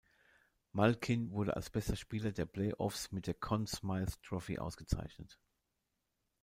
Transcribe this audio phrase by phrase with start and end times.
[0.71, 5.39] Malkin wurde als bester Spieler der Playoffs mit der Conn Smythe Trophy ausgezeichnet.